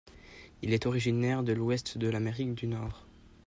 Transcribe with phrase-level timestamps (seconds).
[0.63, 3.05] Il est originaire de l'ouest de l'Amérique du Nord.